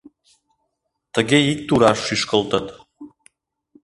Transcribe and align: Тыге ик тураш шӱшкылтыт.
Тыге 1.13 1.39
ик 1.51 1.59
тураш 1.67 1.99
шӱшкылтыт. 2.05 2.67